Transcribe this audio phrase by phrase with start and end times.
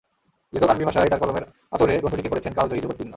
[0.53, 1.45] লেখক আরবী ভাষায় তাঁর কলমের
[1.71, 3.09] আঁচড়ে গ্রন্থটিকে করেছেন কালজয়ী, যুগোত্তীর্ণ।